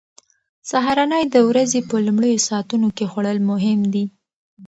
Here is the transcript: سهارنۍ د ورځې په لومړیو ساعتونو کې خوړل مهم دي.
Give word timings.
سهارنۍ 0.69 1.23
د 1.29 1.35
ورځې 1.49 1.79
په 1.89 1.95
لومړیو 2.05 2.43
ساعتونو 2.47 2.87
کې 2.97 3.05
خوړل 3.11 3.37
مهم 3.51 3.79
دي. 3.93 4.05